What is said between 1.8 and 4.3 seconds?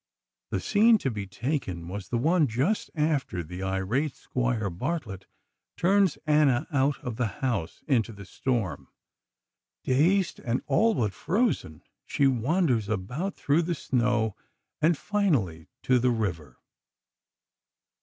was the one just after the irate